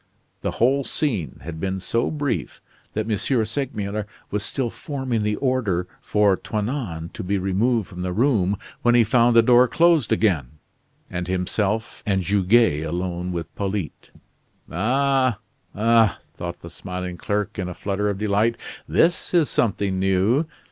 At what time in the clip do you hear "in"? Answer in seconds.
17.59-17.69